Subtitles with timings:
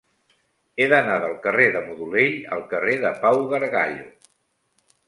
[0.83, 4.13] He d'anar del carrer de Modolell al carrer de Pau Gargallo.